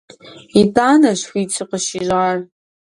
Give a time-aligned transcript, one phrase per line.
[0.61, 2.37] ИтӀанэщ хуит сыкъыщищӀар.